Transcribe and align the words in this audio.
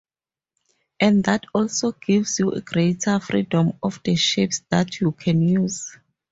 And 0.99 1.23
that 1.25 1.45
also 1.53 1.91
gives 1.91 2.39
you 2.39 2.59
greater 2.61 3.19
freedom 3.19 3.73
of 3.83 4.01
the 4.03 4.15
shapes 4.15 4.63
that 4.71 4.99
you 4.99 5.11
can 5.11 5.43
use. 5.47 5.95